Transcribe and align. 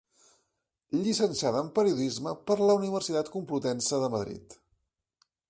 Llicenciada 1.07 1.61
en 1.65 1.69
periodisme 1.75 2.33
per 2.49 2.59
la 2.63 2.79
Universitat 2.81 3.31
Complutense 3.37 4.03
de 4.07 4.11
Madrid. 4.17 4.59